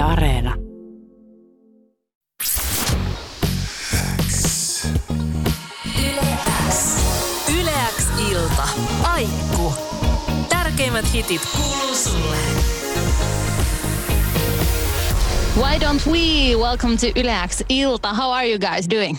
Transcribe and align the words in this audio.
Yle 0.00 0.06
Areena. 0.06 0.54
YleX 7.48 8.06
ilta. 8.30 8.68
Aikku. 9.02 9.74
Tärkeimmät 10.48 11.12
hitit 11.12 11.42
kuuluu 11.56 11.94
sulle. 11.94 12.36
Why 15.56 15.78
don't 15.80 16.06
we? 16.06 16.54
Welcome 16.56 16.96
to 16.96 17.06
YleX 17.06 17.62
Ilta. 17.68 18.14
How 18.14 18.30
are 18.32 18.50
you 18.50 18.58
guys 18.58 18.88
doing? 18.90 19.18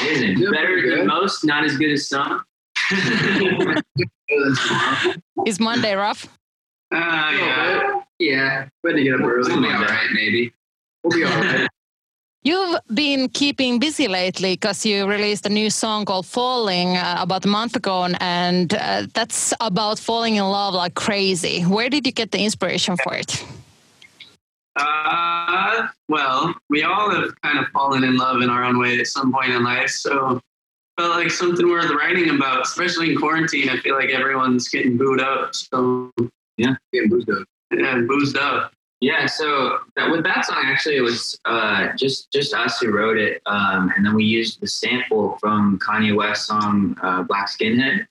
Amazing. 0.00 0.38
Yeah, 0.38 0.50
Better 0.50 0.96
than 0.96 1.06
most, 1.06 1.44
not 1.44 1.64
as 1.64 1.76
good 1.76 1.92
as 1.92 2.08
some. 2.08 2.40
Is 5.46 5.60
Monday 5.60 5.94
rough? 5.96 6.26
Uh, 6.94 6.98
yeah. 7.38 7.97
Yeah, 8.18 8.68
we 8.82 8.90
had 8.90 8.96
to 8.96 9.04
get 9.04 9.14
up 9.14 9.20
early. 9.20 9.52
We'll 9.52 9.62
be 9.62 9.68
all 9.68 9.82
right, 9.82 10.08
maybe. 10.12 10.52
We'll 11.02 11.16
be 11.16 11.24
all 11.24 11.30
right. 11.30 11.68
You've 12.42 12.80
been 12.94 13.28
keeping 13.28 13.78
busy 13.78 14.08
lately 14.08 14.54
because 14.54 14.86
you 14.86 15.06
released 15.06 15.44
a 15.44 15.48
new 15.48 15.70
song 15.70 16.04
called 16.04 16.24
Fallin' 16.24 16.96
uh, 16.96 17.16
about 17.18 17.44
a 17.44 17.48
month 17.48 17.76
ago, 17.76 18.08
and 18.20 18.72
uh, 18.74 19.06
that's 19.12 19.52
about 19.60 19.98
falling 19.98 20.36
in 20.36 20.44
love 20.44 20.72
like 20.72 20.94
crazy. 20.94 21.62
Where 21.62 21.90
did 21.90 22.06
you 22.06 22.12
get 22.12 22.30
the 22.30 22.38
inspiration 22.38 22.96
for 23.02 23.14
it? 23.14 23.44
Uh, 24.76 25.88
well, 26.08 26.54
we 26.70 26.84
all 26.84 27.10
have 27.10 27.40
kind 27.42 27.58
of 27.58 27.66
fallen 27.68 28.04
in 28.04 28.16
love 28.16 28.40
in 28.40 28.50
our 28.50 28.64
own 28.64 28.78
way 28.78 28.98
at 29.00 29.08
some 29.08 29.32
point 29.32 29.50
in 29.50 29.64
life. 29.64 29.90
So 29.90 30.40
felt 30.96 31.10
like 31.10 31.30
something 31.30 31.68
worth 31.68 31.90
writing 31.90 32.30
about, 32.30 32.62
especially 32.62 33.12
in 33.12 33.18
quarantine. 33.18 33.68
I 33.68 33.78
feel 33.78 33.96
like 33.96 34.10
everyone's 34.10 34.68
getting 34.68 34.96
booed 34.96 35.20
up. 35.20 35.54
So 35.54 36.12
yeah, 36.56 36.74
Getting 36.92 37.10
boozed 37.10 37.30
up. 37.30 37.44
Yeah, 37.72 38.00
boozed 38.00 38.36
up. 38.36 38.72
Yeah, 39.00 39.26
so 39.26 39.78
that, 39.94 40.10
with 40.10 40.24
that 40.24 40.44
song, 40.44 40.64
actually, 40.66 40.96
it 40.96 41.02
was 41.02 41.38
uh, 41.44 41.88
just 41.96 42.32
just 42.32 42.52
us 42.52 42.80
who 42.80 42.90
wrote 42.90 43.16
it, 43.16 43.40
um, 43.46 43.92
and 43.96 44.04
then 44.04 44.14
we 44.14 44.24
used 44.24 44.60
the 44.60 44.66
sample 44.66 45.38
from 45.38 45.78
Kanye 45.78 46.16
West's 46.16 46.46
song 46.46 46.96
uh, 47.02 47.22
"Black 47.22 47.48
Skinhead." 47.48 48.06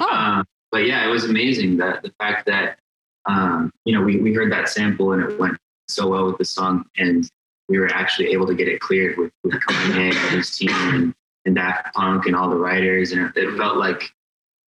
Oh, 0.00 0.08
Um, 0.08 0.46
but 0.70 0.86
yeah, 0.86 1.04
it 1.04 1.10
was 1.10 1.24
amazing 1.24 1.78
that 1.78 2.02
the 2.02 2.12
fact 2.20 2.46
that 2.46 2.78
um, 3.26 3.72
you 3.84 3.92
know 3.92 4.02
we, 4.02 4.18
we 4.18 4.32
heard 4.32 4.52
that 4.52 4.68
sample 4.68 5.12
and 5.12 5.22
it 5.22 5.38
went 5.40 5.56
so 5.88 6.06
well 6.08 6.26
with 6.26 6.38
the 6.38 6.44
song, 6.44 6.84
and 6.96 7.28
we 7.68 7.78
were 7.78 7.88
actually 7.88 8.28
able 8.28 8.46
to 8.46 8.54
get 8.54 8.68
it 8.68 8.80
cleared 8.80 9.18
with, 9.18 9.32
with 9.42 9.54
Kanye 9.54 10.14
and 10.14 10.30
his 10.30 10.56
team 10.56 10.70
and, 10.70 11.14
and 11.46 11.54
Daft 11.56 11.92
Punk 11.94 12.26
and 12.26 12.36
all 12.36 12.48
the 12.48 12.56
writers, 12.56 13.10
and 13.10 13.22
it, 13.22 13.36
it 13.36 13.56
felt 13.56 13.76
like 13.76 14.12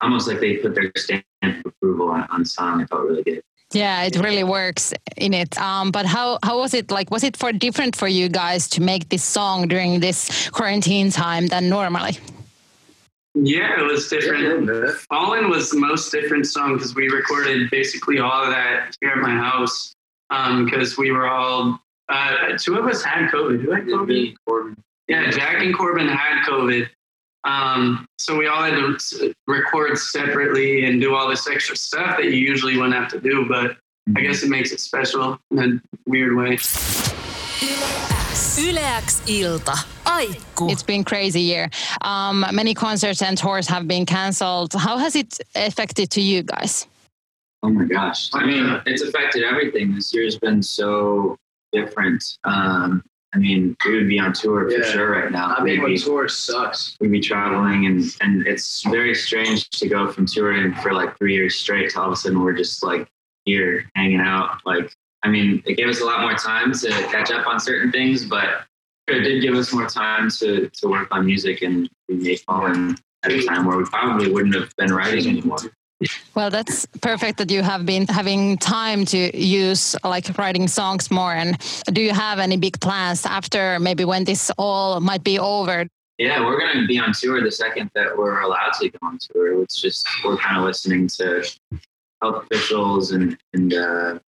almost 0.01 0.27
like 0.27 0.39
they 0.39 0.57
put 0.57 0.73
their 0.73 0.91
stamp 0.97 1.23
of 1.43 1.65
approval 1.65 2.09
on, 2.09 2.23
on 2.31 2.39
the 2.39 2.45
song. 2.45 2.81
It 2.81 2.89
felt 2.89 3.03
really 3.03 3.23
good. 3.23 3.43
Yeah, 3.71 4.03
it 4.03 4.15
really 4.17 4.43
works 4.43 4.93
in 5.15 5.33
it. 5.33 5.55
Um, 5.59 5.91
but 5.91 6.05
how 6.05 6.39
how 6.43 6.57
was 6.59 6.73
it 6.73 6.89
like? 6.89 7.11
Was 7.11 7.23
it 7.23 7.37
for 7.37 7.51
different 7.51 7.95
for 7.95 8.07
you 8.07 8.27
guys 8.27 8.67
to 8.69 8.81
make 8.81 9.09
this 9.09 9.23
song 9.23 9.67
during 9.67 9.99
this 9.99 10.49
quarantine 10.49 11.11
time 11.11 11.47
than 11.47 11.69
normally? 11.69 12.17
Yeah, 13.35 13.79
it 13.79 13.83
was 13.83 14.09
different. 14.09 14.43
little 14.43 14.65
bit. 14.65 14.95
Fallin' 15.11 15.49
was 15.49 15.69
the 15.69 15.79
most 15.79 16.11
different 16.11 16.47
song 16.47 16.73
because 16.73 16.95
we 16.95 17.09
recorded 17.09 17.69
basically 17.69 18.19
all 18.19 18.43
of 18.43 18.49
that 18.49 18.95
here 19.01 19.11
at 19.11 19.17
my 19.17 19.29
house 19.29 19.93
because 20.65 20.97
we 20.97 21.11
were 21.11 21.27
all, 21.27 21.79
uh, 22.09 22.57
two 22.57 22.75
of 22.75 22.85
us 22.87 23.03
had 23.03 23.29
COVID. 23.29 23.61
Who 23.61 23.71
had 23.71 23.85
COVID? 23.85 24.35
Corbin. 24.47 24.83
Yeah, 25.07 25.29
Jack 25.31 25.61
and 25.61 25.75
Corbin 25.75 26.07
had 26.07 26.43
COVID. 26.47 26.89
Um, 27.43 28.05
so 28.17 28.35
we 28.37 28.47
all 28.47 28.63
had 28.63 28.75
to 28.75 29.33
record 29.47 29.97
separately 29.97 30.85
and 30.85 30.99
do 30.99 31.15
all 31.15 31.29
this 31.29 31.47
extra 31.47 31.75
stuff 31.75 32.17
that 32.17 32.25
you 32.25 32.31
usually 32.31 32.75
wouldn't 32.77 32.95
have 32.95 33.09
to 33.09 33.19
do, 33.19 33.45
but 33.47 33.77
I 34.15 34.21
guess 34.21 34.43
it 34.43 34.49
makes 34.49 34.71
it 34.71 34.79
special 34.79 35.39
in 35.51 35.59
a 35.59 35.79
weird 36.07 36.35
way. 36.35 36.57
YleX 38.59 39.21
ilta. 39.27 39.85
Aikku. 40.05 40.71
It's 40.71 40.83
been 40.83 41.03
crazy 41.03 41.41
year. 41.41 41.69
Um, 42.01 42.45
many 42.51 42.73
concerts 42.73 43.21
and 43.21 43.37
tours 43.37 43.67
have 43.67 43.87
been 43.87 44.05
cancelled. 44.05 44.73
How 44.73 44.97
has 44.97 45.15
it 45.15 45.39
affected 45.55 46.09
to 46.11 46.21
you 46.21 46.43
guys? 46.43 46.87
Oh 47.61 47.69
my 47.69 47.85
gosh. 47.85 48.29
I 48.33 48.45
mean, 48.45 48.81
it's 48.85 49.01
affected 49.01 49.43
everything. 49.43 49.95
This 49.95 50.13
year's 50.13 50.37
been 50.37 50.63
so 50.63 51.37
different. 51.71 52.37
Um, 52.43 53.03
I 53.33 53.37
mean, 53.37 53.77
we 53.85 53.95
would 53.95 54.07
be 54.07 54.17
on 54.19 54.33
tour 54.33 54.67
for 54.69 54.75
Yeah. 54.77 54.91
sure 54.91 55.11
right 55.11 55.31
now. 55.31 55.55
I 55.57 55.63
We'd 55.63 55.85
be, 55.85 55.97
tour 55.99 56.27
sucks. 56.27 56.97
we'd 56.99 57.11
be 57.11 57.19
traveling, 57.19 57.85
and, 57.85 58.03
and 58.21 58.47
it's 58.47 58.81
very 58.83 59.13
strange 59.13 59.69
to 59.71 59.87
go 59.87 60.11
from 60.11 60.25
touring 60.25 60.73
for 60.75 60.93
like 60.93 61.17
three 61.17 61.35
years 61.35 61.55
straight 61.55 61.91
to 61.91 61.99
all 62.01 62.07
of 62.07 62.13
a 62.13 62.15
sudden 62.15 62.41
we're 62.41 62.53
just 62.53 62.81
like 62.83 63.07
here 63.45 63.89
hanging 63.95 64.19
out. 64.19 64.57
Like, 64.65 64.91
I 65.23 65.29
mean, 65.29 65.61
it 65.67 65.75
gave 65.75 65.87
us 65.89 66.01
a 66.01 66.05
lot 66.05 66.21
more 66.21 66.33
time 66.35 66.71
to 66.73 66.89
catch 67.11 67.29
up 67.31 67.45
on 67.45 67.59
certain 67.59 67.91
things, 67.91 68.25
but 68.25 68.61
it 69.07 69.19
did 69.21 69.41
give 69.41 69.53
us 69.55 69.71
more 69.73 69.85
time 69.87 70.29
to, 70.39 70.67
to 70.69 70.87
work 70.87 71.07
on 71.11 71.25
music, 71.25 71.61
and 71.61 71.87
we 72.07 72.15
made 72.15 72.39
Fallin' 72.41 72.97
at 73.23 73.31
a 73.31 73.43
time 73.45 73.65
where 73.65 73.77
we 73.77 73.83
probably 73.85 74.31
wouldn't 74.31 74.55
have 74.55 74.75
been 74.77 74.91
writing 74.93 75.27
anymore. 75.27 75.57
Well, 76.33 76.49
that's 76.49 76.85
perfect 77.01 77.37
that 77.39 77.51
you 77.51 77.61
have 77.61 77.85
been 77.85 78.07
having 78.07 78.57
time 78.57 79.03
to 79.05 79.37
use 79.37 79.95
like 80.03 80.37
writing 80.37 80.67
songs 80.67 81.11
more. 81.11 81.33
And 81.33 81.57
do 81.91 82.01
you 82.01 82.13
have 82.13 82.39
any 82.39 82.55
big 82.55 82.79
plans 82.79 83.25
after 83.25 83.79
maybe 83.79 84.05
when 84.05 84.23
this 84.23 84.49
all 84.57 84.99
might 85.01 85.23
be 85.23 85.37
over? 85.39 85.87
Yeah, 86.17 86.45
we're 86.45 86.59
going 86.59 86.81
to 86.81 86.87
be 86.87 86.99
on 86.99 87.13
tour 87.13 87.41
the 87.41 87.51
second 87.51 87.91
that 87.95 88.17
we're 88.17 88.41
allowed 88.41 88.73
to 88.79 88.89
go 88.89 88.99
on 89.01 89.17
tour. 89.19 89.61
It's 89.63 89.81
just 89.81 90.07
we're 90.23 90.37
kind 90.37 90.57
of 90.57 90.63
listening 90.65 91.07
to 91.17 91.43
health 92.21 92.43
officials 92.43 93.11
and 93.11 93.37
and 93.53 93.73
uh, 93.73 94.19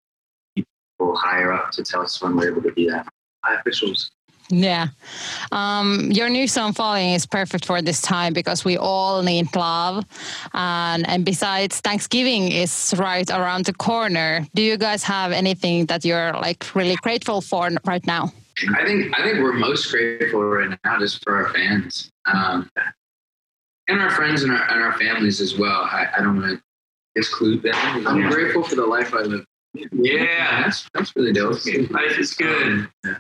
people 0.55 1.17
higher 1.17 1.53
up 1.53 1.73
to 1.73 1.83
tell 1.83 2.03
us 2.03 2.21
when 2.23 2.37
we're 2.37 2.51
able 2.51 2.63
to 2.63 2.71
do 2.73 2.91
that. 2.91 3.09
High 3.45 3.57
officials. 3.57 4.11
Yeah. 4.51 4.89
Um, 5.53 6.11
your 6.11 6.29
new 6.29 6.47
song 6.49 6.73
Fallin' 6.73 7.15
is 7.15 7.25
perfect 7.27 7.65
for 7.65 7.81
this 7.81 8.03
time 8.03 8.33
because 8.33 8.65
we 8.65 8.77
all 8.77 9.23
need 9.23 9.55
love. 9.55 10.05
And, 10.53 11.09
and 11.09 11.25
besides, 11.25 11.81
Thanksgiving 11.81 12.51
is 12.51 12.93
right 12.99 13.29
around 13.31 13.67
the 13.67 13.73
corner. 13.73 14.47
Do 14.55 14.63
you 14.63 14.77
guys 14.77 15.05
have 15.05 15.31
anything 15.33 15.87
that 15.87 16.05
you're 16.05 16.33
like 16.33 16.75
really 16.75 16.97
grateful 16.97 17.41
for 17.41 17.71
right 17.87 18.05
now? 18.07 18.33
I 18.77 18.85
think 18.85 19.19
I 19.19 19.23
think 19.23 19.39
we're 19.43 19.53
most 19.55 19.91
grateful 19.91 20.43
right 20.45 20.77
now 20.85 20.99
just 20.99 21.23
for 21.23 21.35
our 21.37 21.49
fans 21.55 22.11
um, 22.27 22.69
and 23.89 24.01
our 24.01 24.11
friends 24.11 24.43
and 24.43 24.53
our, 24.53 24.71
and 24.71 24.83
our 24.83 24.99
families 24.99 25.41
as 25.41 25.57
well. 25.57 25.83
I, 25.91 26.07
I 26.17 26.21
don't 26.21 26.41
want 26.41 26.59
to 26.59 26.63
exclude 27.17 27.63
them. 27.63 27.75
I'm 28.07 28.19
Yeah. 28.19 28.31
grateful 28.31 28.63
for 28.63 28.75
the 28.75 28.85
life 28.85 29.15
I 29.15 29.21
live. 29.23 29.45
Yeah, 29.93 30.63
that's 30.65 30.89
that's 30.93 31.15
really 31.17 31.33
dope. 31.33 31.65
life 31.91 32.19
is 32.19 32.35
good. 32.35 32.63
Um, 32.73 32.93
yeah, 33.05 33.19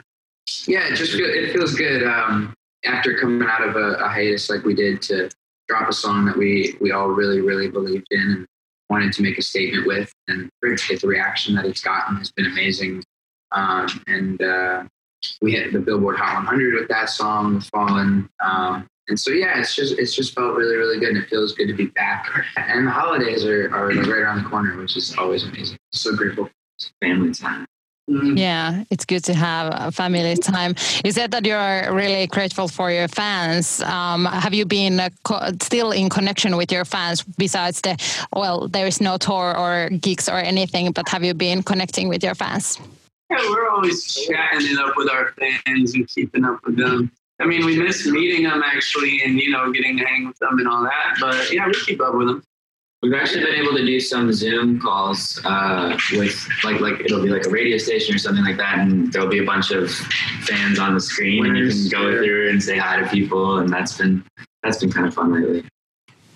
it 0.66 0.96
just 0.96 1.12
feel, 1.12 1.28
it 1.28 1.52
feels 1.52 1.74
good 1.74 2.02
um, 2.02 2.54
after 2.84 3.16
coming 3.18 3.48
out 3.48 3.66
of 3.66 3.76
a, 3.76 3.94
a 3.94 4.08
hiatus 4.08 4.50
like 4.50 4.64
we 4.64 4.74
did 4.74 5.02
to 5.02 5.30
drop 5.68 5.88
a 5.88 5.92
song 5.92 6.24
that 6.26 6.36
we 6.36 6.76
we 6.80 6.90
all 6.90 7.08
really 7.08 7.40
really 7.40 7.68
believed 7.68 8.06
in 8.10 8.20
and 8.20 8.46
wanted 8.88 9.12
to 9.12 9.22
make 9.22 9.38
a 9.38 9.42
statement 9.42 9.86
with, 9.86 10.12
and 10.28 10.50
the 10.62 11.00
reaction 11.04 11.54
that 11.54 11.64
it's 11.64 11.80
gotten 11.80 12.16
has 12.16 12.32
been 12.32 12.46
amazing. 12.46 13.02
Um, 13.52 13.86
and 14.08 14.42
uh, 14.42 14.84
we 15.40 15.52
hit 15.52 15.72
the 15.72 15.78
Billboard 15.78 16.16
Hot 16.16 16.34
100 16.34 16.74
with 16.74 16.88
that 16.88 17.08
song, 17.08 17.54
with 17.54 17.70
Fallin'. 17.70 18.28
Um, 18.44 18.86
and 19.08 19.18
so 19.18 19.30
yeah, 19.30 19.58
it's 19.58 19.74
just 19.74 19.98
it's 19.98 20.14
just 20.14 20.34
felt 20.34 20.56
really 20.56 20.76
really 20.76 20.98
good, 20.98 21.10
and 21.10 21.18
it 21.18 21.28
feels 21.28 21.52
good 21.54 21.66
to 21.68 21.74
be 21.74 21.86
back. 21.86 22.28
And 22.56 22.86
the 22.86 22.90
holidays 22.90 23.44
are 23.44 23.72
are 23.74 23.88
right 23.88 24.08
around 24.08 24.42
the 24.42 24.48
corner, 24.48 24.76
which 24.76 24.96
is 24.96 25.16
always 25.16 25.44
amazing. 25.44 25.78
So 25.92 26.14
grateful. 26.14 26.46
For 26.46 26.90
family 27.00 27.32
time. 27.32 27.66
Mm. 28.10 28.36
Yeah, 28.36 28.84
it's 28.90 29.04
good 29.04 29.22
to 29.24 29.34
have 29.34 29.72
a 29.72 29.92
family 29.92 30.34
time. 30.36 30.74
You 31.04 31.12
said 31.12 31.30
that 31.30 31.46
you're 31.46 31.94
really 31.94 32.26
grateful 32.26 32.66
for 32.66 32.90
your 32.90 33.06
fans. 33.06 33.80
Um, 33.82 34.24
have 34.24 34.52
you 34.52 34.66
been 34.66 34.98
uh, 34.98 35.10
co- 35.22 35.52
still 35.62 35.92
in 35.92 36.08
connection 36.08 36.56
with 36.56 36.72
your 36.72 36.84
fans 36.84 37.22
besides 37.22 37.80
the, 37.82 37.96
well, 38.34 38.66
there 38.66 38.88
is 38.88 39.00
no 39.00 39.16
tour 39.16 39.56
or 39.56 39.90
gigs 39.90 40.28
or 40.28 40.38
anything, 40.38 40.90
but 40.90 41.08
have 41.08 41.22
you 41.22 41.34
been 41.34 41.62
connecting 41.62 42.08
with 42.08 42.24
your 42.24 42.34
fans? 42.34 42.80
Yeah, 43.30 43.38
we're 43.48 43.70
always 43.70 44.12
chatting 44.12 44.66
it 44.66 44.78
up 44.80 44.96
with 44.96 45.08
our 45.08 45.32
fans 45.38 45.94
and 45.94 46.08
keeping 46.08 46.44
up 46.44 46.58
with 46.66 46.76
them. 46.76 47.12
I 47.40 47.46
mean, 47.46 47.64
we 47.64 47.78
miss 47.78 48.04
meeting 48.06 48.42
them 48.42 48.60
actually 48.64 49.22
and, 49.22 49.38
you 49.38 49.50
know, 49.50 49.70
getting 49.72 49.96
to 49.98 50.04
hang 50.04 50.26
with 50.26 50.38
them 50.38 50.58
and 50.58 50.66
all 50.66 50.82
that. 50.82 51.16
But 51.20 51.52
yeah, 51.52 51.66
we 51.66 51.74
keep 51.86 52.00
up 52.02 52.14
with 52.14 52.26
them. 52.26 52.42
We've 53.02 53.14
actually 53.14 53.44
been 53.44 53.54
able 53.54 53.74
to 53.76 53.86
do 53.86 53.98
some 53.98 54.30
Zoom 54.30 54.78
calls 54.78 55.40
uh, 55.46 55.96
with 56.12 56.46
like 56.64 56.80
like 56.80 57.00
it'll 57.00 57.22
be 57.22 57.30
like 57.30 57.46
a 57.46 57.50
radio 57.50 57.78
station 57.78 58.14
or 58.14 58.18
something 58.18 58.44
like 58.44 58.58
that, 58.58 58.78
and 58.78 59.10
there'll 59.10 59.28
be 59.28 59.38
a 59.38 59.44
bunch 59.44 59.70
of 59.70 59.90
fans 59.90 60.78
on 60.78 60.92
the 60.92 61.00
screen, 61.00 61.46
and 61.46 61.56
you 61.56 61.70
can 61.70 61.88
go 61.88 62.22
through 62.22 62.50
and 62.50 62.62
say 62.62 62.76
hi 62.76 63.00
to 63.00 63.08
people, 63.08 63.58
and 63.58 63.70
that's 63.72 63.96
been 63.96 64.22
that's 64.62 64.78
been 64.78 64.92
kind 64.92 65.06
of 65.06 65.14
fun 65.14 65.32
lately. 65.32 65.64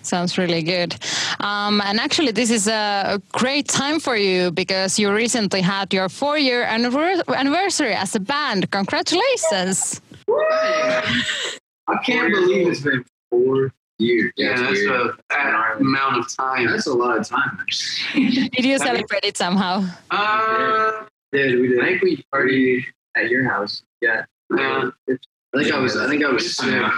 Sounds 0.01 0.39
really 0.39 0.63
good. 0.63 0.95
Um, 1.39 1.81
and 1.81 1.99
actually, 1.99 2.31
this 2.31 2.49
is 2.49 2.67
a 2.67 3.21
great 3.31 3.67
time 3.67 3.99
for 3.99 4.15
you 4.17 4.49
because 4.49 4.97
you 4.97 5.11
recently 5.13 5.61
had 5.61 5.93
your 5.93 6.09
four 6.09 6.37
year 6.39 6.63
anniversary 6.63 7.93
as 7.93 8.15
a 8.15 8.19
band. 8.19 8.71
Congratulations. 8.71 10.01
I 10.27 11.97
can't 12.03 12.31
believe 12.31 12.67
it's 12.69 12.81
been 12.81 13.05
four 13.29 13.71
years. 13.99 14.31
Yeah, 14.35 14.51
it's 14.51 14.61
that's 14.61 14.71
weird. 14.73 14.91
a, 15.11 15.17
that 15.29 15.77
amount 15.79 16.17
of 16.17 16.35
time. 16.35 16.67
That's 16.67 16.87
a 16.87 16.93
lot 16.93 17.17
of 17.17 17.27
time. 17.27 17.59
Did 18.13 18.65
you 18.65 18.77
celebrate 18.77 19.23
it 19.25 19.37
somehow? 19.37 19.85
Uh, 20.11 21.05
did. 21.31 21.59
We 21.59 21.67
did. 21.69 21.79
I 21.81 21.85
think 21.87 22.01
we 22.01 22.25
partied 22.33 22.83
at 23.15 23.29
your 23.29 23.49
house. 23.49 23.83
Yeah. 24.01 24.25
Yeah. 24.55 24.89
I 25.09 25.17
think 25.63 25.73
I 25.73 25.79
was. 25.79 25.95
I 25.97 26.07
think 26.07 26.23
I 26.23 26.29
was 26.31 26.55
sick. 26.57 26.67
Yeah. 26.67 26.91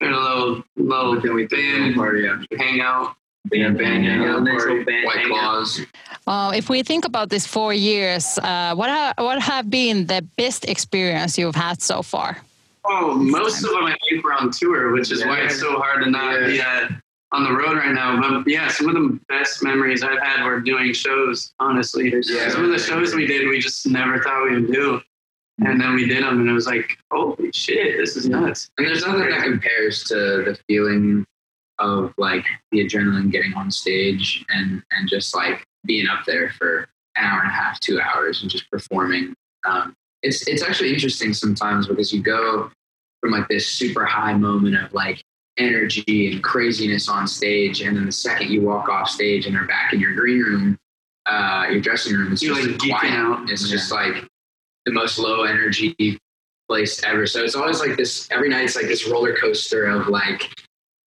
We 0.00 0.08
a 0.08 0.10
little 0.10 0.62
little 0.76 1.14
But 1.14 1.22
then 1.22 1.34
we 1.34 1.46
band 1.46 1.94
party 1.94 2.26
after. 2.28 2.56
hangout. 2.58 3.16
Yeah, 3.52 3.70
band, 3.70 4.04
Yeah, 4.04 4.42
yeah, 4.42 4.58
party. 4.58 4.82
band 4.84 5.04
White 5.06 5.26
claws. 5.26 5.80
Uh, 6.26 6.52
if 6.54 6.68
we 6.68 6.82
think 6.82 7.04
about 7.04 7.30
these 7.30 7.46
four 7.46 7.72
years, 7.72 8.38
uh, 8.42 8.74
what 8.74 8.90
ha- 8.90 9.14
what 9.18 9.40
have 9.40 9.70
been 9.70 10.06
the 10.06 10.26
best 10.36 10.64
experience 10.68 11.38
you've 11.38 11.54
had 11.54 11.80
so 11.80 12.02
far? 12.02 12.38
Oh, 12.88 13.14
most 13.14 13.64
of 13.64 13.70
them 13.70 13.84
I 13.84 13.96
think 14.08 14.24
were 14.24 14.32
on 14.32 14.50
tour, 14.50 14.92
which 14.92 15.10
is 15.10 15.24
why 15.24 15.40
it's 15.40 15.58
so 15.60 15.76
hard 15.78 16.04
to 16.04 16.10
not 16.10 16.46
be 16.46 16.60
at, 16.60 16.90
on 17.32 17.44
the 17.44 17.52
road 17.52 17.76
right 17.76 17.92
now. 17.92 18.20
But 18.20 18.48
yeah, 18.48 18.68
some 18.68 18.88
of 18.88 18.94
the 18.94 19.18
best 19.28 19.62
memories 19.62 20.02
I've 20.02 20.20
had 20.20 20.44
were 20.44 20.60
doing 20.60 20.92
shows. 20.92 21.52
Honestly, 21.58 22.12
Yeah. 22.24 22.48
some 22.50 22.64
of 22.64 22.70
the 22.70 22.78
shows 22.78 23.14
we 23.14 23.26
did, 23.26 23.48
we 23.48 23.58
just 23.58 23.86
never 23.86 24.22
thought 24.22 24.44
we 24.44 24.60
would 24.60 24.72
do, 24.72 25.00
and 25.64 25.80
then 25.80 25.94
we 25.94 26.06
did 26.06 26.22
them, 26.22 26.40
and 26.40 26.48
it 26.48 26.52
was 26.52 26.66
like, 26.66 26.96
holy 27.10 27.50
shit, 27.52 27.96
this 27.98 28.16
is 28.16 28.28
nuts. 28.28 28.70
And 28.78 28.86
there's 28.86 29.04
nothing 29.06 29.28
that 29.30 29.42
compares 29.42 30.04
to 30.04 30.14
the 30.14 30.58
feeling 30.68 31.24
of 31.78 32.14
like 32.16 32.44
the 32.72 32.86
adrenaline 32.86 33.30
getting 33.30 33.52
on 33.54 33.70
stage 33.70 34.44
and 34.48 34.82
and 34.92 35.08
just 35.08 35.34
like 35.34 35.66
being 35.84 36.06
up 36.08 36.24
there 36.26 36.50
for 36.58 36.88
an 37.16 37.24
hour 37.24 37.40
and 37.40 37.48
a 37.50 37.52
half, 37.52 37.78
two 37.80 38.00
hours, 38.00 38.42
and 38.42 38.50
just 38.50 38.70
performing. 38.70 39.34
Um, 39.66 39.94
it's 40.22 40.46
it's 40.48 40.62
actually 40.62 40.92
interesting 40.94 41.34
sometimes 41.34 41.86
because 41.86 42.12
you 42.12 42.22
go 42.22 42.70
from 43.26 43.38
like 43.38 43.48
this 43.48 43.66
super 43.66 44.04
high 44.04 44.34
moment 44.34 44.76
of 44.76 44.92
like 44.94 45.20
energy 45.58 46.30
and 46.32 46.44
craziness 46.44 47.08
on 47.08 47.26
stage, 47.26 47.80
and 47.80 47.96
then 47.96 48.06
the 48.06 48.12
second 48.12 48.50
you 48.50 48.62
walk 48.62 48.88
off 48.88 49.08
stage 49.08 49.46
and 49.46 49.56
are 49.56 49.66
back 49.66 49.92
in 49.92 49.98
your 50.00 50.14
green 50.14 50.40
room, 50.40 50.78
uh, 51.26 51.66
your 51.70 51.80
dressing 51.80 52.14
room, 52.14 52.32
it's 52.32 52.42
You're, 52.42 52.54
just 52.54 52.68
like, 52.68 53.00
quiet. 53.00 53.12
out. 53.12 53.50
It's 53.50 53.68
just 53.68 53.90
like 53.90 54.24
the 54.84 54.92
most 54.92 55.18
low 55.18 55.42
energy 55.42 56.18
place 56.68 57.02
ever. 57.02 57.26
So 57.26 57.42
it's 57.42 57.56
always 57.56 57.80
like 57.80 57.96
this. 57.96 58.28
Every 58.30 58.48
night 58.48 58.64
it's 58.64 58.76
like 58.76 58.86
this 58.86 59.08
roller 59.08 59.34
coaster 59.34 59.86
of 59.86 60.06
like 60.06 60.48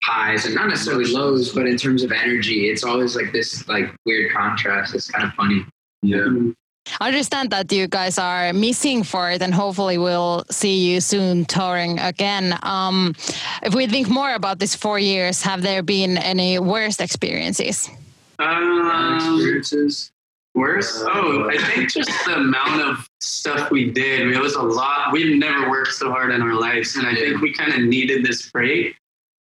highs 0.03 0.45
and 0.45 0.57
not 0.57 0.69
necessarily 0.69 1.13
lows, 1.13 1.53
but 1.53 1.69
in 1.69 1.77
terms 1.77 2.03
of 2.03 2.11
energy, 2.11 2.69
it's 2.69 2.83
always 2.83 3.15
like 3.15 3.33
this 3.33 3.69
like 3.69 3.95
weird 4.07 4.33
contrast. 4.33 4.93
It's 4.93 5.09
kind 5.09 5.25
of 5.25 5.35
funny. 5.35 5.65
Yeah. 6.03 6.27
I 7.01 7.09
understand 7.09 7.51
that 7.51 7.71
you 7.73 7.87
guys 7.87 8.19
are 8.19 8.53
missing 8.53 9.03
for 9.05 9.31
it, 9.31 9.43
and 9.43 9.55
hopefully 9.55 9.99
we'll 9.99 10.45
see 10.51 10.91
you 10.91 11.01
soon 11.01 11.45
touring 11.45 11.99
again. 11.99 12.59
Um, 12.63 13.15
if 13.63 13.75
we 13.75 13.87
think 13.87 14.09
more 14.09 14.33
about 14.35 14.59
these 14.59 14.75
four 14.75 14.99
years, 14.99 15.43
have 15.43 15.63
there 15.63 15.83
been 15.83 16.19
any 16.19 16.59
worst 16.59 17.01
experiences? 17.01 17.89
Um, 18.39 19.17
experiences. 19.17 20.13
Worse? 20.55 21.05
Oh, 21.07 21.49
I 21.49 21.59
think 21.59 21.93
just 21.93 22.11
the 22.27 22.35
amount 22.35 22.83
of 22.83 23.09
stuff 23.21 23.71
we 23.71 23.91
did. 23.91 24.33
It 24.33 24.41
was 24.41 24.55
a 24.55 24.63
lot. 24.63 25.13
We've 25.13 25.39
never 25.39 25.71
worked 25.71 25.93
so 25.93 26.11
hard 26.11 26.33
in 26.33 26.43
our 26.43 26.55
lives, 26.55 26.97
and 26.97 27.07
I 27.07 27.15
think 27.15 27.41
we 27.41 27.53
kind 27.53 27.73
of 27.73 27.81
needed 27.83 28.25
this 28.25 28.51
break. 28.51 28.97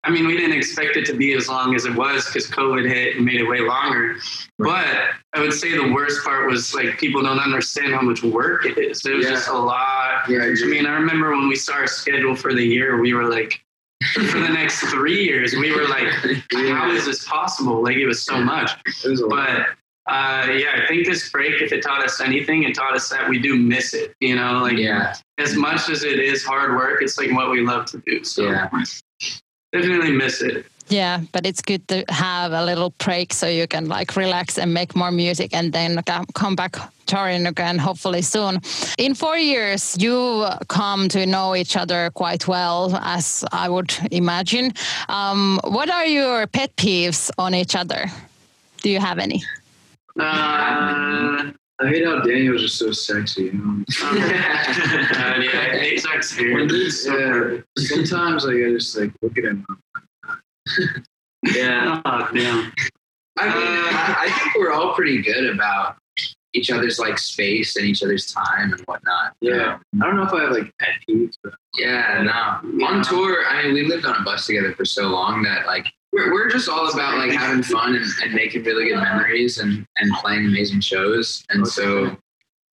I 0.07 0.09
mean, 0.09 0.25
we 0.25 0.37
didn't 0.37 0.55
expect 0.55 0.95
it 0.95 1.05
to 1.07 1.13
be 1.13 1.33
as 1.33 1.49
long 1.49 1.75
as 1.75 1.83
it 1.83 1.93
was 1.93 2.25
because 2.25 2.49
COVID 2.49 2.87
hit 2.89 3.17
and 3.17 3.25
made 3.25 3.41
it 3.41 3.43
way 3.43 3.59
longer. 3.59 4.15
But 4.57 4.87
I 5.33 5.41
would 5.41 5.51
say 5.51 5.75
the 5.75 5.91
worst 5.91 6.23
part 6.23 6.49
was 6.49 6.73
like 6.73 6.97
people 6.97 7.21
don't 7.21 7.39
understand 7.39 7.93
how 7.93 7.99
much 8.01 8.23
work 8.23 8.65
it 8.65 8.77
is. 8.77 9.05
It 9.05 9.13
was 9.15 9.25
Yeah. 9.25 9.31
just 9.31 9.49
a 9.49 9.53
lot. 9.53 10.29
Yeah, 10.29 10.43
I 10.43 10.65
mean, 10.65 10.85
I 10.85 10.93
remember 10.93 11.31
when 11.31 11.49
we 11.49 11.57
saw 11.57 11.73
our 11.73 11.87
schedule 11.87 12.35
for 12.37 12.53
the 12.53 12.63
year, 12.63 13.01
we 13.01 13.13
were 13.13 13.29
like, 13.29 13.61
for 14.13 14.39
the 14.39 14.47
next 14.47 14.79
three 14.91 15.25
years, 15.25 15.53
we 15.55 15.73
were 15.75 15.87
like, 15.89 16.07
how 16.53 16.89
is 16.89 17.05
this 17.05 17.27
possible? 17.27 17.83
Like, 17.83 17.97
it 17.97 18.05
was 18.05 18.23
so 18.23 18.39
much. 18.39 18.71
Was. 19.03 19.21
But 19.29 19.67
uh, 20.09 20.47
yeah, 20.53 20.81
I 20.83 20.87
think 20.87 21.05
this 21.05 21.29
break, 21.31 21.61
if 21.61 21.73
it 21.73 21.81
taught 21.83 22.01
us 22.01 22.21
anything, 22.21 22.63
it 22.63 22.75
taught 22.75 22.95
us 22.95 23.09
that 23.09 23.27
we 23.29 23.39
do 23.39 23.57
miss 23.57 23.93
it. 23.93 24.15
You 24.21 24.35
know, 24.35 24.59
like 24.61 24.77
Yeah, 24.77 25.15
as 25.37 25.57
much 25.57 25.89
as 25.89 26.03
it 26.03 26.17
is 26.19 26.45
hard 26.45 26.77
work, 26.77 27.01
it's 27.01 27.17
like 27.17 27.29
what 27.33 27.51
we 27.51 27.59
love 27.59 27.87
to 27.87 28.01
do. 28.05 28.23
So 28.23 28.43
yeah, 28.43 28.69
definitely 29.71 30.11
miss 30.11 30.41
it. 30.41 30.65
Yeah, 30.89 31.21
but 31.33 31.45
it's 31.45 31.61
good 31.61 31.85
to 31.89 32.05
have 32.07 32.53
a 32.53 32.63
little 32.63 32.91
break 32.97 33.33
so 33.33 33.47
you 33.47 33.67
can 33.67 33.89
like 33.89 34.15
relax 34.15 34.57
and 34.57 34.73
make 34.73 34.95
more 34.95 35.11
music 35.11 35.53
and 35.53 35.73
then 35.73 36.01
come 36.33 36.55
back 36.55 36.77
touring 37.05 37.45
again, 37.45 37.77
hopefully 37.77 38.21
soon. 38.21 38.61
In 38.97 39.13
four 39.13 39.37
years, 39.37 39.97
you 39.99 40.45
come 40.69 41.09
to 41.09 41.25
know 41.25 41.55
each 41.55 41.75
other 41.75 42.09
quite 42.11 42.47
well, 42.47 42.95
as 43.01 43.43
I 43.51 43.69
would 43.69 43.93
imagine. 44.11 44.73
Um, 45.09 45.59
what 45.65 45.89
are 45.89 46.05
your 46.05 46.47
pet 46.47 46.75
peeves 46.77 47.29
on 47.37 47.53
each 47.53 47.75
other? 47.75 48.05
Do 48.81 48.89
you 48.89 48.99
have 48.99 49.19
any? 49.19 49.43
Uh, 50.17 51.51
I 51.79 51.89
hate 51.89 52.05
how 52.05 52.21
Daniel's 52.21 52.61
just 52.61 52.77
so 52.77 52.91
sexy. 52.91 53.43
You 53.43 53.53
know? 53.53 53.83
uh, 54.03 55.39
yeah, 55.39 55.73
Ajax 55.73 56.35
here. 56.35 56.55
When 56.55 56.69
he's, 56.69 57.07
uh, 57.07 57.61
sometimes 57.77 58.45
like 58.45 58.55
I 58.55 58.71
just 58.71 58.97
like 58.97 59.11
look 59.21 59.37
at 59.37 59.43
him. 59.43 59.65
Yeah. 61.43 62.01
Oh, 62.05 62.29
damn. 62.33 62.73
I 63.37 63.45
mean, 63.45 63.83
I, 63.93 64.15
I 64.19 64.39
think 64.39 64.55
we're 64.55 64.71
all 64.71 64.95
pretty 64.95 65.21
good 65.21 65.53
about 65.53 65.97
each 66.53 66.71
other's 66.71 66.97
like 66.97 67.19
space 67.19 67.75
and 67.75 67.85
each 67.85 68.01
other's 68.01 68.31
time 68.31 68.73
and 68.73 68.81
whatnot. 68.81 69.35
Yeah. 69.41 69.75
Um, 69.75 70.01
I 70.01 70.05
don't 70.07 70.17
know 70.17 70.23
if 70.23 70.33
I 70.33 70.41
have 70.41 70.51
like 70.51 70.73
pet 70.79 70.89
peeves, 71.07 71.35
but 71.43 71.53
Yeah, 71.77 72.23
no. 72.63 72.85
On 72.87 73.03
tour, 73.03 73.45
I 73.47 73.63
mean, 73.63 73.73
we 73.73 73.83
lived 73.85 74.05
on 74.05 74.15
a 74.15 74.23
bus 74.23 74.47
together 74.47 74.73
for 74.73 74.85
so 74.85 75.07
long 75.07 75.43
that 75.43 75.67
like 75.67 75.93
we're, 76.17 76.33
we're 76.33 76.49
just 76.49 76.67
all 76.67 76.91
about 76.91 77.17
like 77.17 77.31
having 77.31 77.61
fun 77.61 77.95
and, 77.95 78.05
and 78.23 78.33
making 78.33 78.63
really 78.63 78.89
good 78.89 78.97
memories 78.97 79.59
and, 79.59 79.85
and 79.97 80.11
playing 80.15 80.47
amazing 80.47 80.81
shows. 80.81 81.43
And 81.49 81.67
so 81.67 82.17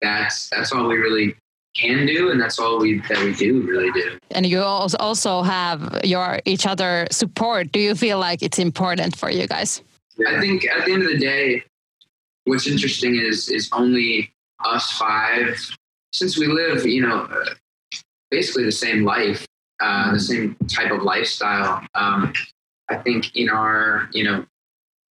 that's 0.01 0.49
that's 0.49 0.73
all 0.73 0.89
we 0.89 0.97
really 0.97 1.37
can 1.77 2.07
do, 2.07 2.31
and 2.31 2.41
that's 2.41 2.59
all 2.59 2.79
we 2.79 3.01
that 3.09 3.19
we 3.19 3.35
do 3.35 3.63
really 3.63 3.91
do. 3.93 4.19
And 4.31 4.47
you 4.47 4.61
als- 4.61 4.95
also 4.95 5.43
have 5.43 6.01
your 6.05 6.41
each 6.45 6.67
other 6.67 7.07
support. 7.11 7.71
Do 7.73 7.81
you 7.81 7.95
feel 7.95 8.19
like 8.19 8.43
it's 8.43 8.59
important 8.59 9.17
for 9.17 9.31
you 9.31 9.47
guys? 9.47 9.83
I 10.27 10.41
think 10.41 10.67
at 10.67 10.87
the 10.87 10.93
end 10.93 11.03
of 11.03 11.09
the 11.09 11.19
day, 11.19 11.65
what's 12.45 12.67
interesting 12.67 13.17
is 13.17 13.49
is 13.49 13.69
only 13.73 14.33
us 14.65 14.93
five, 14.93 15.59
since 16.13 16.39
we 16.39 16.47
live, 16.47 16.87
you 16.87 17.03
know, 17.03 17.29
basically 18.31 18.65
the 18.65 18.73
same 18.73 19.05
life, 19.05 19.45
uh, 19.83 20.13
the 20.13 20.21
same 20.21 20.57
type 20.69 20.91
of 20.91 21.03
lifestyle. 21.03 21.85
Um, 21.95 22.33
I 22.91 22.97
think 22.97 23.35
in 23.35 23.49
our 23.49 24.09
you 24.13 24.25
know 24.25 24.47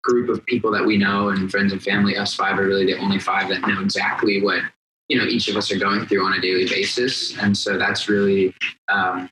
group 0.02 0.28
of 0.28 0.44
people 0.46 0.72
that 0.72 0.84
we 0.84 0.96
know 0.96 1.28
and 1.28 1.50
friends 1.50 1.72
and 1.72 1.82
family, 1.82 2.16
us 2.16 2.34
five 2.34 2.58
are 2.58 2.66
really 2.66 2.86
the 2.86 2.98
only 2.98 3.18
five 3.18 3.48
that 3.48 3.62
know 3.62 3.80
exactly 3.80 4.42
what 4.42 4.62
you 5.08 5.18
know 5.18 5.24
each 5.24 5.48
of 5.48 5.56
us 5.56 5.70
are 5.70 5.78
going 5.78 6.06
through 6.06 6.24
on 6.24 6.34
a 6.34 6.40
daily 6.40 6.66
basis, 6.66 7.36
and 7.38 7.56
so 7.56 7.78
that's 7.78 8.08
really. 8.08 8.54
Um, 8.88 9.28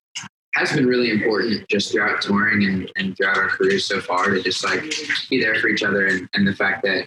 has 0.56 0.72
been 0.72 0.86
really 0.86 1.12
important 1.12 1.66
just 1.68 1.92
throughout 1.92 2.20
touring 2.20 2.64
and, 2.64 2.90
and 2.96 3.16
throughout 3.16 3.36
our 3.38 3.46
careers 3.46 3.86
so 3.86 4.00
far 4.00 4.30
to 4.30 4.42
just 4.42 4.64
like 4.64 4.82
be 5.30 5.40
there 5.40 5.54
for 5.54 5.68
each 5.68 5.84
other 5.84 6.08
and, 6.08 6.28
and 6.34 6.44
the 6.44 6.52
fact 6.52 6.82
that 6.82 7.06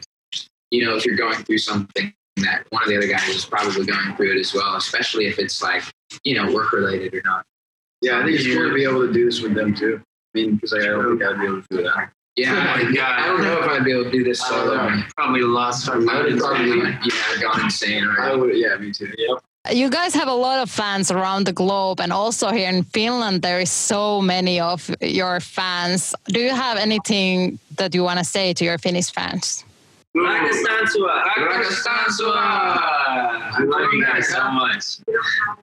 you 0.71 0.83
know 0.83 0.95
if 0.95 1.05
you're 1.05 1.17
going 1.17 1.35
through 1.43 1.57
something 1.57 2.13
that 2.37 2.65
one 2.69 2.81
of 2.81 2.87
the 2.87 2.95
other 2.95 3.05
guys 3.05 3.27
is 3.27 3.43
probably 3.43 3.85
going 3.85 4.15
through 4.15 4.31
it 4.31 4.39
as 4.39 4.53
well 4.53 4.77
especially 4.77 5.25
if 5.25 5.39
it's 5.39 5.61
like 5.61 5.83
you 6.23 6.41
know 6.41 6.53
work 6.53 6.71
related 6.71 7.13
or 7.13 7.21
not 7.25 7.45
yeah, 8.03 8.19
I 8.19 8.25
think 8.25 8.37
it's 8.37 8.45
cool 8.45 8.67
to 8.67 8.75
be 8.75 8.83
able 8.83 9.07
to 9.07 9.13
do 9.13 9.23
this 9.23 9.41
with 9.41 9.55
them 9.55 9.73
too. 9.73 10.01
I 10.35 10.39
mean, 10.39 10.55
because 10.55 10.71
like, 10.73 10.81
I 10.81 10.85
don't 10.87 11.17
think 11.19 11.23
I'd 11.29 11.39
be 11.39 11.45
able 11.45 11.61
to 11.61 11.67
do 11.69 11.83
that. 11.83 12.09
yeah 12.35 12.49
Oh 12.55 12.81
I, 12.81 13.23
I 13.23 13.27
don't 13.27 13.41
know 13.43 13.59
if 13.61 13.69
i'd 13.69 13.83
be 13.85 13.91
able 13.91 14.05
to 14.05 14.11
do 14.11 14.23
this 14.23 14.41
I 14.41 14.49
don't 14.49 14.65
solo 14.65 14.75
know. 14.75 14.81
I 14.89 15.05
Probably 15.15 15.41
lost 15.41 15.87
our 15.89 15.97
would 15.97 16.05
minds. 16.05 16.41
probably 16.41 16.79
yeah 17.05 17.41
gone 17.41 17.61
insane 17.65 18.03
I 18.19 18.33
would, 18.33 18.57
yeah, 18.57 18.75
me 18.77 18.91
too. 18.91 19.11
Yep. 19.17 19.37
You 19.71 19.89
guys 19.89 20.13
have 20.15 20.27
a 20.27 20.33
lot 20.47 20.59
of 20.59 20.69
fans 20.69 21.09
around 21.09 21.45
the 21.45 21.53
globe, 21.53 22.01
and 22.01 22.11
also 22.11 22.51
here 22.51 22.67
in 22.67 22.83
Finland, 22.83 23.43
there 23.43 23.61
is 23.61 23.71
so 23.71 24.19
many 24.21 24.59
of 24.59 24.89
your 24.99 25.39
fans. 25.39 26.13
Do 26.27 26.39
you 26.41 26.49
have 26.65 26.75
anything 26.77 27.59
that 27.77 27.95
you 27.95 28.03
want 28.03 28.19
to 28.19 28.25
say 28.25 28.51
to 28.59 28.65
your 28.65 28.77
Finnish 28.77 29.09
fans? 29.11 29.63
Rakastan 30.17 30.83
sua. 30.89 32.35
I 32.35 33.63
love 33.63 33.87
you 33.93 34.03
guys 34.05 34.27
so 34.27 34.51
much. 34.51 34.85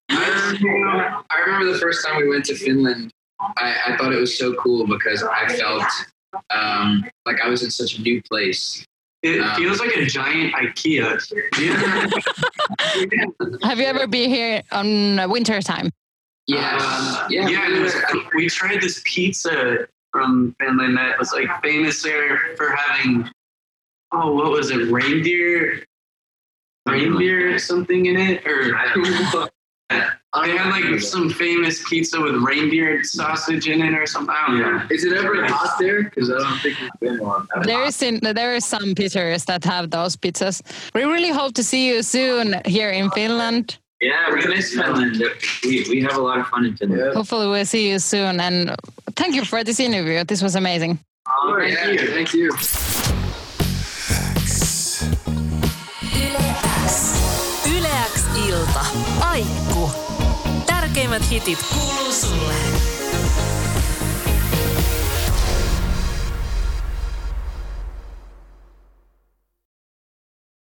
I, 0.08 1.22
I 1.30 1.36
remember 1.44 1.72
the 1.72 1.78
first 1.78 2.06
time 2.06 2.16
we 2.22 2.28
went 2.28 2.46
to 2.46 2.54
Finland. 2.54 3.12
I, 3.56 3.74
I 3.86 3.96
thought 3.96 4.12
it 4.12 4.20
was 4.20 4.36
so 4.36 4.54
cool 4.54 4.86
because 4.86 5.22
I 5.22 5.48
felt 5.48 5.84
um, 6.50 7.04
like 7.26 7.40
I 7.40 7.48
was 7.48 7.62
in 7.62 7.70
such 7.70 7.98
a 7.98 8.02
new 8.02 8.22
place. 8.22 8.84
It 9.22 9.40
Um, 9.40 9.56
feels 9.56 9.80
like 9.80 9.94
a 9.96 10.06
giant 10.06 10.54
IKEA. 10.54 11.20
Have 13.62 13.78
you 13.78 13.84
ever 13.84 14.06
been 14.06 14.30
here 14.30 14.62
on 14.72 15.30
winter 15.30 15.60
time? 15.60 15.90
Yes. 16.46 16.80
Uh, 16.82 17.26
yeah. 17.28 17.48
yeah. 17.48 17.82
was, 17.82 17.94
we 18.34 18.48
tried 18.48 18.80
this 18.80 19.02
pizza 19.04 19.86
from 20.12 20.56
Finland 20.58 20.96
that 20.96 21.18
was 21.18 21.32
like 21.32 21.48
famous 21.62 22.02
there 22.02 22.56
for 22.56 22.74
having, 22.74 23.28
oh, 24.12 24.32
what 24.34 24.50
was 24.50 24.70
it, 24.70 24.90
reindeer, 24.90 25.84
reindeer 26.88 27.58
something 27.58 28.06
in 28.06 28.16
it, 28.16 28.46
or 28.46 28.74
They 30.32 30.56
had 30.56 30.70
like 30.70 31.00
some 31.00 31.28
famous 31.28 31.82
pizza 31.88 32.20
with 32.20 32.36
reindeer 32.36 33.02
sausage 33.02 33.68
in 33.68 33.82
it 33.82 33.94
or 33.94 34.06
something. 34.06 34.34
I 34.36 34.46
don't 34.46 34.60
know. 34.60 34.76
Yeah. 34.76 34.86
Is 34.90 35.04
it 35.04 35.12
ever 35.12 35.44
hot 35.46 35.76
there? 35.80 36.04
Because 36.04 36.30
I 36.30 36.38
don't 36.38 36.58
think 36.60 36.78
we've 36.80 37.00
been 37.00 37.20
on. 37.20 37.48
There 37.64 37.84
is 37.84 38.00
in, 38.00 38.20
there 38.22 38.54
is 38.54 38.64
some 38.64 38.94
pizzerias 38.94 39.44
that 39.46 39.64
have 39.64 39.90
those 39.90 40.16
pizzas. 40.16 40.62
We 40.94 41.02
really 41.02 41.30
hope 41.30 41.54
to 41.54 41.64
see 41.64 41.88
you 41.88 42.02
soon 42.04 42.60
here 42.64 42.90
in 42.90 43.10
Finland. 43.10 43.78
Yeah, 44.00 44.30
we're 44.30 44.48
miss 44.48 44.72
Finland. 44.72 45.20
We, 45.64 45.84
we 45.90 46.00
have 46.02 46.16
a 46.16 46.22
lot 46.22 46.38
of 46.38 46.46
fun 46.46 46.64
in 46.64 46.76
Finland. 46.76 47.02
Yeah. 47.06 47.12
Hopefully 47.12 47.48
we'll 47.48 47.66
see 47.66 47.90
you 47.90 47.98
soon. 47.98 48.38
And 48.38 48.76
thank 49.16 49.34
you 49.34 49.44
for 49.44 49.64
this 49.64 49.80
interview. 49.80 50.22
This 50.22 50.42
was 50.42 50.54
amazing. 50.54 51.00
Oh, 51.28 51.56
thank 51.58 51.74
yeah, 51.74 51.90
you. 51.90 52.08
Thank 52.14 52.34
you. 52.34 52.99
Ilta. 61.14 61.24
Aikku. 61.24 61.30
Tärkeimmät 61.30 61.30
hitit 61.30 61.58
kuuluu 61.72 62.12
sulle. 62.12 62.54